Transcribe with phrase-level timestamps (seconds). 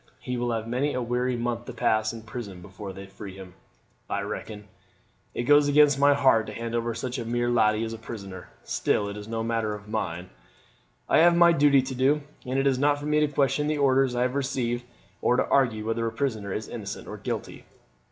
[0.19, 3.53] He will have many a weary month to pass in prison before they free him,
[4.09, 4.67] I reckon.
[5.35, 8.49] It goes against my heart to hand over such a mere laddie as a prisoner;
[8.63, 10.31] still it is no matter of mine.
[11.07, 14.15] I have my duty to do, and it's not for me to question the orders
[14.15, 14.85] I have received,
[15.21, 17.65] or to argue whether a prisoner is innocent or guilty."